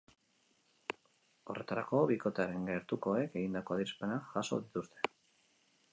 [1.53, 5.07] Horretarako, bikotearen gertukoek egindako adierazpenak jaso dituzte.